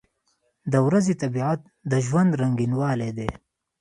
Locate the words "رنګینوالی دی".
2.41-3.29